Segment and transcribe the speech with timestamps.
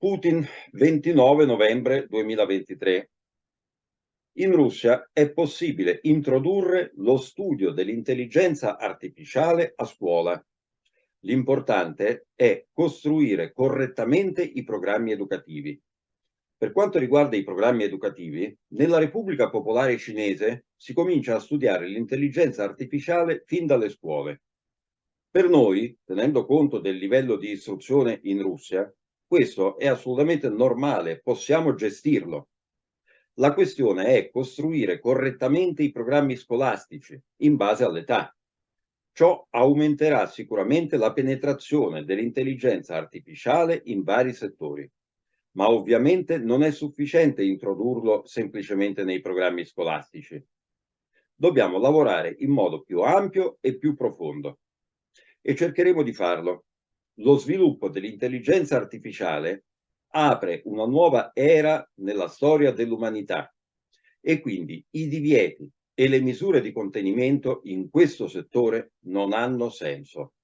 [0.00, 3.10] Putin, 29 novembre 2023.
[4.34, 10.40] In Russia è possibile introdurre lo studio dell'intelligenza artificiale a scuola.
[11.22, 15.82] L'importante è costruire correttamente i programmi educativi.
[16.56, 22.62] Per quanto riguarda i programmi educativi, nella Repubblica Popolare Cinese si comincia a studiare l'intelligenza
[22.62, 24.42] artificiale fin dalle scuole.
[25.28, 28.88] Per noi, tenendo conto del livello di istruzione in Russia,
[29.28, 32.48] questo è assolutamente normale, possiamo gestirlo.
[33.34, 38.34] La questione è costruire correttamente i programmi scolastici in base all'età.
[39.12, 44.90] Ciò aumenterà sicuramente la penetrazione dell'intelligenza artificiale in vari settori,
[45.52, 50.42] ma ovviamente non è sufficiente introdurlo semplicemente nei programmi scolastici.
[51.34, 54.60] Dobbiamo lavorare in modo più ampio e più profondo
[55.42, 56.64] e cercheremo di farlo
[57.18, 59.64] lo sviluppo dell'intelligenza artificiale
[60.10, 63.52] apre una nuova era nella storia dell'umanità
[64.20, 70.34] e quindi i divieti e le misure di contenimento in questo settore non hanno senso.